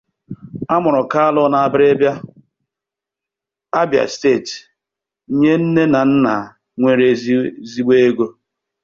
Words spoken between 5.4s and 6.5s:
nne na nna